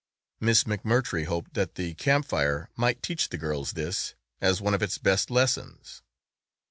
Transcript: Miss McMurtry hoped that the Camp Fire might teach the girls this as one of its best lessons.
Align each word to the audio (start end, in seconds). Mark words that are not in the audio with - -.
Miss 0.39 0.63
McMurtry 0.63 1.25
hoped 1.25 1.53
that 1.53 1.75
the 1.75 1.93
Camp 1.93 2.25
Fire 2.25 2.71
might 2.75 3.03
teach 3.03 3.29
the 3.29 3.37
girls 3.37 3.73
this 3.73 4.15
as 4.41 4.59
one 4.59 4.73
of 4.73 4.81
its 4.81 4.97
best 4.97 5.29
lessons. 5.29 6.01